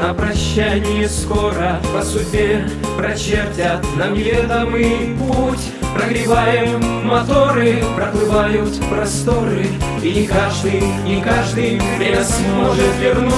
[0.00, 2.66] на прощание скоро По судьбе
[2.96, 3.84] прочертят.
[3.96, 9.66] Нам неведомый путь Прогреваем моторы, проплывают просторы.
[10.02, 13.30] И не каждый, не каждый время сможет вернуть.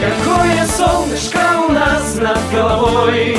[0.00, 1.38] Какое солнышко
[1.68, 3.36] у нас над головой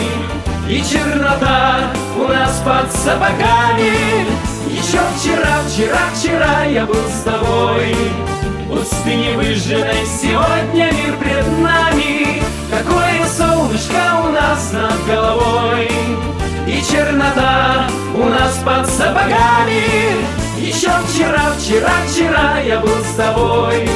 [0.70, 4.28] И чернота у нас под сапогами.
[4.70, 7.96] Еще вчера, вчера, вчера я был с тобой
[8.74, 10.04] Пустыни выжженной.
[10.20, 12.42] Сегодня мир пред нами.
[12.72, 15.92] Какое солнышко у нас над головой.
[16.68, 19.84] И чернота у нас под сапогами.
[20.58, 23.88] Еще вчера, вчера, вчера я был с тобой.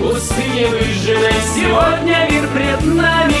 [0.00, 1.34] Пустыни выжженной.
[1.54, 3.37] Сегодня мир пред нами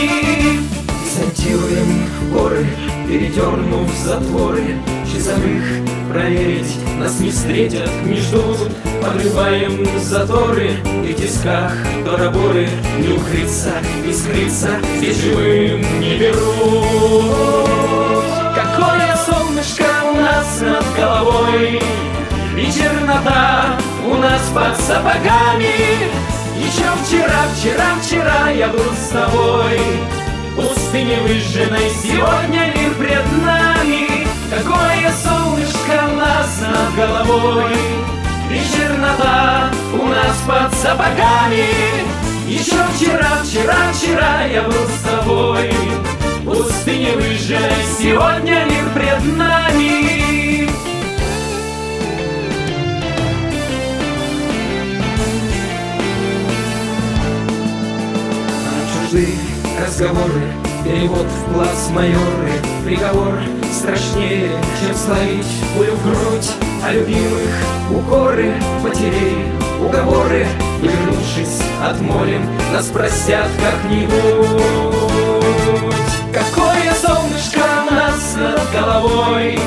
[1.38, 2.66] Десантируем горы,
[3.06, 4.76] передернув затворы.
[5.06, 5.64] Часовых
[6.10, 8.68] проверить нас не встретят, не ждут.
[9.00, 10.72] Подрываем заторы
[11.04, 11.72] и в тисках
[12.04, 12.68] Тороборы
[12.98, 13.70] Не укрыться,
[14.04, 16.34] не скрыться Здесь живым не берут
[18.56, 21.80] Какое солнышко у нас над головой?
[22.56, 26.10] И чернота у нас под сапогами.
[26.56, 29.78] Еще вчера, вчера, вчера я был с тобой
[30.98, 34.26] Пустыни выжженной сегодня мир пред нами.
[34.50, 37.76] Какое солнышко у нас над головой.
[38.50, 41.68] И чернота у нас под сапогами.
[42.48, 45.70] Еще вчера, вчера, вчера я был с тобой.
[46.44, 50.68] Пустыни выжженной сегодня мир пред нами.
[58.92, 59.38] Чужие
[59.80, 62.52] разговоры Перевод в класс майоры.
[62.84, 63.34] Приговор
[63.72, 64.50] страшнее,
[64.80, 66.50] чем словить пулю в грудь
[66.84, 67.50] А любимых.
[67.90, 69.44] Укоры, потерей,
[69.80, 70.46] уговоры.
[70.80, 74.12] Вернувшись, отмолим, нас простят как-нибудь.
[76.32, 79.58] Какое солнышко нас над головой?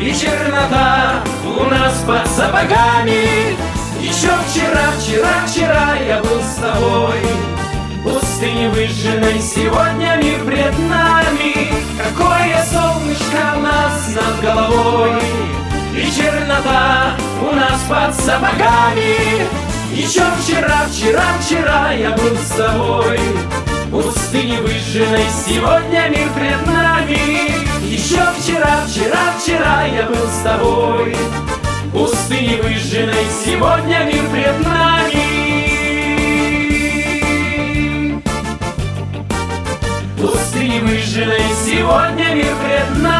[0.00, 3.56] И чернота у нас под сапогами
[4.00, 7.18] Еще вчера, вчера, вчера я был с тобой.
[8.04, 10.37] Пустыни выжженной сегодня мир
[16.58, 19.46] И чернота у нас под сапогами.
[19.92, 23.20] Еще вчера, вчера, вчера я был с тобой.
[23.90, 27.18] Пустыни выжженной сегодня мир пред нами.
[27.84, 31.16] Еще вчера, вчера, вчера я был с тобой.
[31.92, 35.24] Пустыни выжженной сегодня мир пред нами.
[40.20, 43.17] Пустыни выжженной сегодня мир пред нами